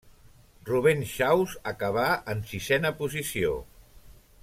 [0.69, 3.53] Rubèn Xaus acabà en sisena posició.